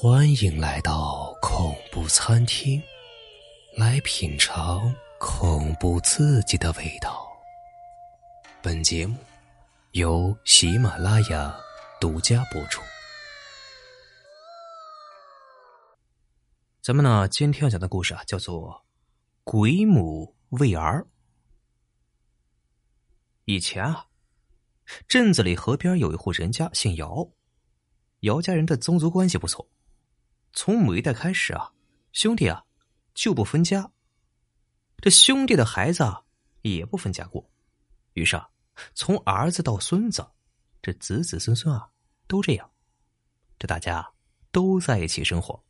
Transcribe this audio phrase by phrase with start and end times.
[0.00, 2.80] 欢迎来到恐怖餐厅，
[3.76, 7.26] 来品尝恐怖刺激的味道。
[8.62, 9.16] 本节目
[9.90, 11.52] 由喜马拉雅
[12.00, 12.80] 独家播出。
[16.80, 18.70] 咱们呢，今天要讲的故事啊，叫做
[19.42, 21.02] 《鬼母喂儿》。
[23.46, 24.06] 以前啊，
[25.08, 27.28] 镇子里河边有一户人家，姓姚，
[28.20, 29.68] 姚家人的宗族关系不错。
[30.60, 31.72] 从某一代开始啊，
[32.10, 32.64] 兄弟啊
[33.14, 33.88] 就不分家，
[35.00, 36.20] 这兄弟的孩子啊
[36.62, 37.48] 也不分家过。
[38.14, 38.50] 于是啊，
[38.92, 40.28] 从儿子到孙子，
[40.82, 41.88] 这子子孙孙啊
[42.26, 42.68] 都这样，
[43.56, 44.04] 这大家
[44.50, 45.64] 都在一起生活。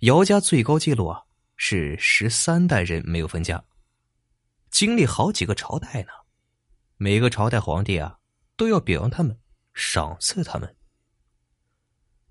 [0.00, 1.24] 姚家最高记录啊
[1.56, 3.64] 是十三代人没有分家，
[4.70, 6.10] 经历好几个朝代呢。
[6.98, 8.18] 每个朝代皇帝啊
[8.56, 9.40] 都要表扬他们，
[9.72, 10.76] 赏赐他们。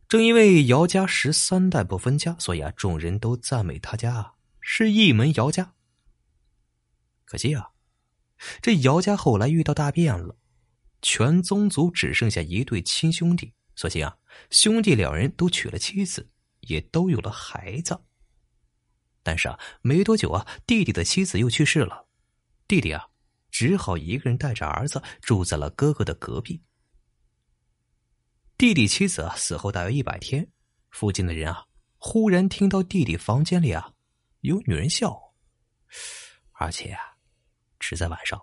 [0.07, 5.73] 正因为姚家十三代不分家，所以啊，众人都赞美他家是一门姚家。
[7.25, 7.71] 可惜啊，
[8.61, 10.37] 这姚家后来遇到大变了，
[11.01, 13.53] 全宗族只剩下一对亲兄弟。
[13.75, 14.17] 所幸啊，
[14.49, 17.99] 兄弟两人都娶了妻子，也都有了孩子。
[19.23, 22.07] 但是啊，没多久啊，弟弟的妻子又去世了，
[22.65, 23.09] 弟弟啊，
[23.51, 26.63] 只好一个人带着儿子住在了哥哥的隔壁。
[28.57, 30.51] 弟弟妻子啊死后大约一百天，
[30.89, 33.93] 附近的人啊忽然听到弟弟房间里啊
[34.39, 35.15] 有女人笑，
[36.53, 36.99] 而且啊
[37.77, 38.41] 只在晚上。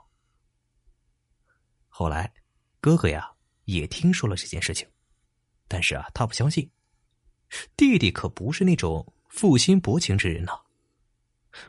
[1.88, 2.32] 后来
[2.80, 3.32] 哥哥呀
[3.64, 4.88] 也听说了这件事情，
[5.66, 6.70] 但是啊他不相信，
[7.76, 10.52] 弟弟可不是那种负心薄情之人呐，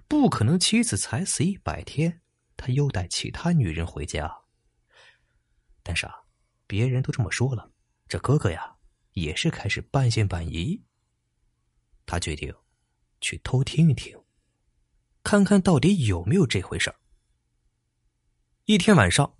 [0.08, 2.22] 不可能妻子才死一百天，
[2.56, 4.32] 他又带其他女人回家。
[5.82, 6.14] 但是啊
[6.68, 7.72] 别人都这么说了。
[8.08, 8.76] 这哥哥呀，
[9.14, 10.82] 也是开始半信半疑。
[12.06, 12.54] 他决定
[13.20, 14.16] 去偷听一听，
[15.24, 17.00] 看看到底有没有这回事儿。
[18.66, 19.38] 一天晚上，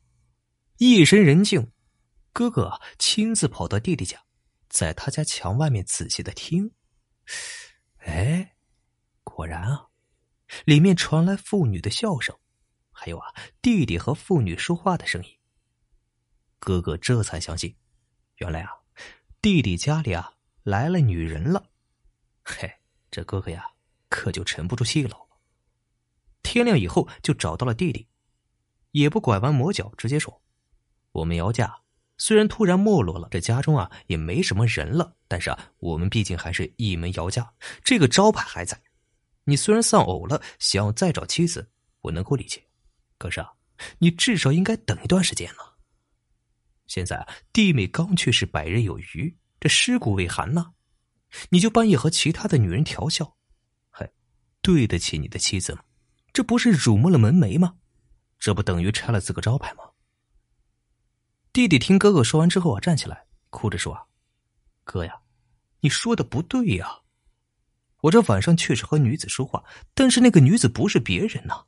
[0.78, 1.72] 夜深人静，
[2.34, 4.24] 哥哥亲自跑到弟弟家，
[4.68, 6.74] 在他家墙外面仔细的听。
[7.98, 8.56] 哎，
[9.24, 9.88] 果然啊，
[10.66, 12.36] 里面传来妇女的笑声，
[12.92, 15.30] 还有啊，弟弟和妇女说话的声音。
[16.58, 17.76] 哥哥这才相信。
[18.38, 18.72] 原来啊，
[19.42, 21.70] 弟弟家里啊来了女人了，
[22.44, 22.70] 嘿，
[23.10, 23.66] 这哥哥呀
[24.10, 25.18] 可就沉不住气了。
[26.44, 28.08] 天亮以后就找到了弟弟，
[28.92, 30.42] 也不拐弯抹角，直接说
[31.14, 31.82] ：“我们姚家
[32.18, 37.54] 虽然突然没落了，这家中啊也没什么人了，但是啊，我们毕竟还是一门姚家，
[37.84, 38.82] 这个招牌还在。
[39.46, 41.70] 你虽然丧偶了，想要再找妻子，
[42.02, 42.64] 我能够理解，
[43.18, 43.54] 可是啊，
[44.00, 45.60] 你至少应该等一段时间呢。”
[46.88, 50.74] 现在弟妹刚去世百日有余，这尸骨未寒呢，
[51.50, 53.36] 你就半夜和其他的女人调笑，
[53.90, 54.14] 嘿，
[54.62, 55.82] 对得起你的妻子吗？
[56.32, 57.78] 这不是辱没了门楣吗？
[58.38, 59.84] 这不等于拆了自个招牌吗？
[61.52, 64.06] 弟弟听哥哥说完之后啊，站起来哭着说：“啊，
[64.84, 65.22] 哥呀，
[65.80, 67.02] 你说的不对呀！
[68.02, 69.64] 我这晚上确实和女子说话，
[69.94, 71.66] 但是那个女子不是别人呐，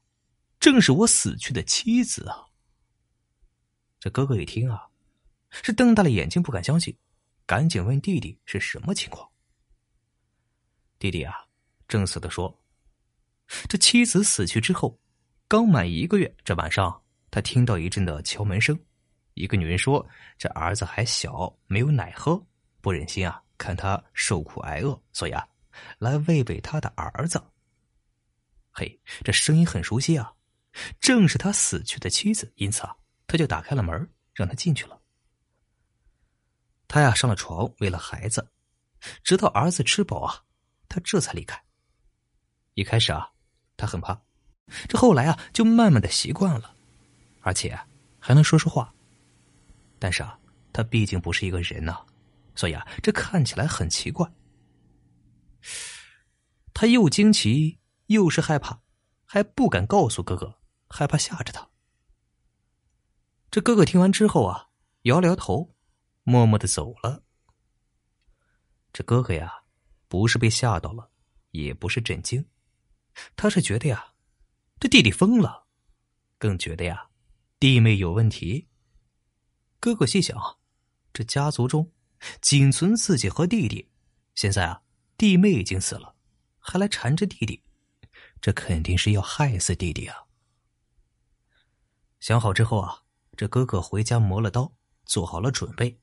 [0.60, 2.48] 正是我死去的妻子啊！”
[4.00, 4.87] 这哥哥一听啊。
[5.50, 6.96] 是瞪大了眼睛，不敢相信，
[7.46, 9.30] 赶紧问弟弟是什么情况。
[11.00, 11.34] 弟弟啊，
[11.88, 12.60] 正色的说
[13.70, 15.00] ：“这妻子死去之后，
[15.48, 18.78] 刚满一个月，这晚上他听到一阵的敲门声。
[19.36, 20.06] 一个女人说
[20.38, 22.44] ：‘这儿子还小，没有奶喝，
[22.82, 25.48] 不忍心啊看他受苦挨饿，所以啊，
[26.00, 27.42] 来喂喂他的儿子。’
[28.74, 30.34] 嘿，这声音很熟悉啊，
[31.00, 32.98] 正是他死去的妻子，因此啊，
[33.28, 34.97] 他就打开了门，让他进去了。”
[36.88, 38.48] 他呀上了床，喂了孩子，
[39.24, 40.44] 直到儿子吃饱啊，
[40.88, 41.62] 他这才离开。
[42.76, 43.32] 一开始啊，
[43.76, 44.22] 他很怕，
[44.88, 46.74] 这后来啊就慢慢的习惯了，
[47.42, 47.78] 而且
[48.20, 48.94] 还能说说话。
[50.00, 50.40] 但是啊，
[50.72, 52.06] 他毕竟不是一个人呐，
[52.56, 54.32] 所以啊，这看起来很奇怪。
[56.74, 58.80] 他又惊奇又是害怕，
[59.26, 61.68] 还不敢告诉哥哥，害怕吓着他。
[63.50, 64.70] 这哥哥听完之后啊，
[65.02, 65.74] 摇了摇头。
[66.30, 67.24] 默默的走了。
[68.92, 69.64] 这哥哥呀，
[70.10, 71.10] 不是被吓到了，
[71.52, 72.46] 也不是震惊，
[73.38, 74.14] 他是觉得呀，
[74.78, 75.68] 这弟弟疯了，
[76.38, 77.12] 更觉得呀，
[77.62, 78.68] 弟妹有问题。
[79.80, 80.38] 哥哥细想，
[81.14, 81.94] 这家族中
[82.42, 83.90] 仅存自己和弟弟，
[84.36, 84.82] 现在啊，
[85.16, 86.18] 弟妹已经死了，
[86.60, 87.64] 还来缠着弟弟，
[88.42, 90.26] 这肯定是要害死弟弟啊。
[92.20, 93.04] 想好之后啊，
[93.38, 94.74] 这哥哥回家磨了刀，
[95.06, 96.02] 做好了准备。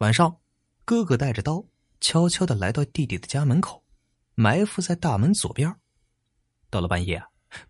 [0.00, 0.40] 晚上，
[0.86, 1.62] 哥哥带着刀
[2.00, 3.84] 悄悄的来到弟弟的家门口，
[4.34, 5.78] 埋伏在大门左边。
[6.70, 7.22] 到了半夜，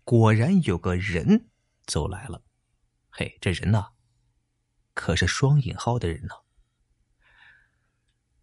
[0.05, 1.49] 果然有个人
[1.85, 2.41] 走来了。
[3.09, 3.89] 嘿，这人呐，
[4.93, 6.33] 可是双引号的人呢。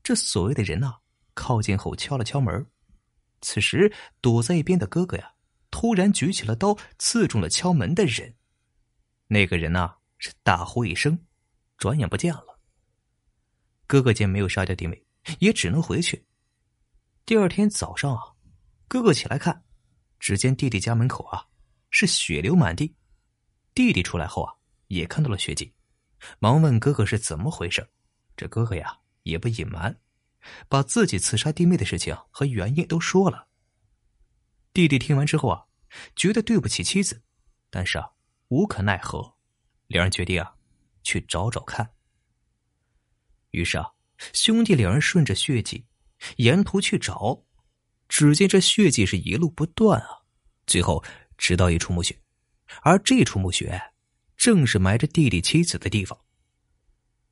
[0.02, 0.98] 这所谓的人呐，
[1.32, 2.66] 靠近后敲了敲门。
[3.40, 5.32] 此时躲在一边的哥哥呀，
[5.70, 8.34] 突然举起了刀，刺中了敲门的人。
[9.28, 11.24] 那个人呐，是大呼一声，
[11.78, 12.57] 转眼不见了。
[13.88, 15.02] 哥哥见没有杀掉弟妹，
[15.38, 16.22] 也只能回去。
[17.24, 18.20] 第二天早上啊，
[18.86, 19.64] 哥哥起来看。
[20.20, 21.46] 只见弟弟家门口啊，
[21.90, 22.94] 是血流满地。
[23.72, 24.52] 弟弟出来后啊，
[24.88, 25.72] 也看到了血迹，
[26.38, 27.88] 忙问哥哥是怎么回事。
[28.36, 29.98] 这哥哥呀，也不隐瞒，
[30.68, 33.48] 把自己刺杀弟妹的事情和原因都说了。
[34.74, 35.64] 弟弟听完之后啊，
[36.14, 37.22] 觉得对不起妻子，
[37.70, 38.10] 但是啊，
[38.48, 39.36] 无可奈何，
[39.86, 40.56] 两人决定啊，
[41.02, 41.88] 去找找看。
[43.50, 43.86] 于是啊，
[44.32, 45.86] 兄弟两人顺着血迹，
[46.36, 47.44] 沿途去找。
[48.08, 50.08] 只见这血迹是一路不断啊，
[50.66, 51.04] 最后
[51.36, 52.18] 直到一处墓穴，
[52.82, 53.78] 而这处墓穴
[54.34, 56.18] 正是埋着弟弟妻子的地方。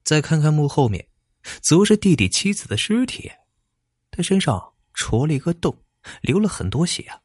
[0.05, 1.09] 再看看墓后面，
[1.63, 3.33] 则是弟弟妻子的尸体，
[4.11, 5.83] 他身上戳了一个洞，
[6.21, 7.23] 流了很多血啊，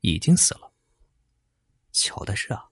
[0.00, 0.72] 已经死了。
[1.90, 2.68] 巧的是啊，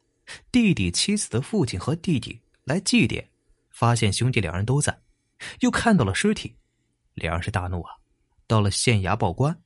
[0.52, 3.26] 弟弟妻子的父亲和弟弟来祭奠，
[3.70, 5.01] 发现兄弟两人都在，
[5.60, 6.56] 又看到了尸体，
[7.14, 7.92] 两人是大怒啊，
[8.46, 9.62] 到了县衙报官。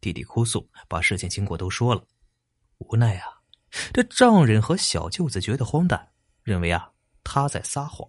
[0.00, 2.02] 弟弟哭诉，把事情经过都说了。
[2.78, 3.26] 无奈啊，
[3.92, 6.12] 这丈人和小舅子觉得荒诞，
[6.42, 6.90] 认为啊
[7.22, 8.08] 他在撒谎。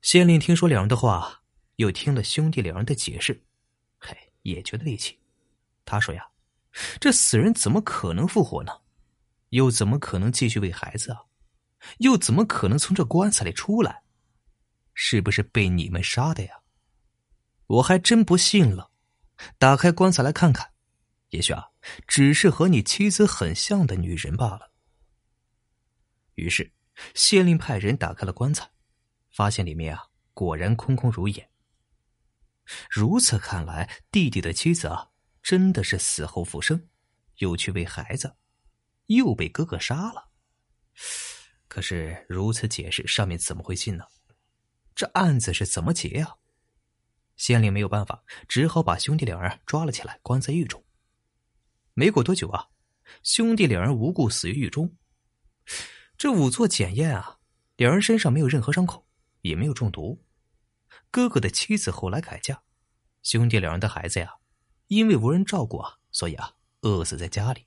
[0.00, 1.42] 县令听说两人的话，
[1.76, 3.44] 又听了兄弟两人的解释，
[3.98, 5.18] 嘿，也觉得离奇。
[5.84, 6.26] 他说呀，
[6.98, 8.72] 这死人怎么可能复活呢？
[9.50, 11.20] 又怎么可能继续喂孩子啊？
[11.98, 14.02] 又怎么可能从这棺材里出来？
[15.04, 16.62] 是不是被你们杀的呀？
[17.66, 18.92] 我还真不信了。
[19.58, 20.74] 打开棺材来看看，
[21.30, 21.70] 也许啊，
[22.06, 24.72] 只是和你妻子很像的女人罢了。
[26.36, 26.72] 于是，
[27.16, 28.70] 县令派人打开了棺材，
[29.32, 30.04] 发现里面啊，
[30.34, 31.50] 果然空空如也。
[32.88, 35.10] 如此看来，弟弟的妻子啊，
[35.42, 36.88] 真的是死后复生，
[37.38, 38.36] 又去喂孩子，
[39.06, 40.30] 又被哥哥杀了。
[41.66, 44.04] 可是如此解释，上面怎么会信呢？
[44.94, 46.36] 这案子是怎么结呀？
[47.36, 50.84] 县令没有办法，只好把兄弟两人抓了起来，关在狱中。
[51.94, 52.68] 没过多久啊，
[53.22, 54.96] 兄弟两人无故死于狱中。
[56.16, 57.38] 这仵作检验啊，
[57.76, 59.06] 两人身上没有任何伤口，
[59.40, 60.24] 也没有中毒。
[61.10, 62.62] 哥哥的妻子后来改嫁，
[63.22, 64.36] 兄弟两人的孩子呀，
[64.86, 67.66] 因为无人照顾啊，所以啊，饿死在家里。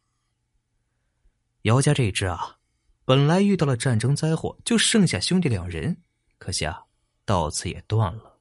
[1.64, 2.60] 姚家这一支啊，
[3.04, 6.02] 本来遇到了战争灾祸，就剩下兄弟两人，
[6.38, 6.85] 可惜啊，
[7.26, 8.40] 到此也断了。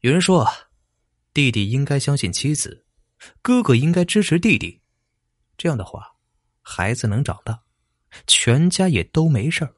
[0.00, 0.52] 有人说啊，
[1.32, 2.84] 弟弟应该相信妻子，
[3.40, 4.80] 哥哥应该支持弟弟。
[5.56, 6.14] 这样的话，
[6.60, 7.62] 孩子能长大，
[8.26, 9.68] 全家也都没事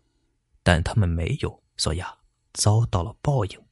[0.63, 2.19] 但他们没有，所以啊，
[2.53, 3.70] 遭到了报应。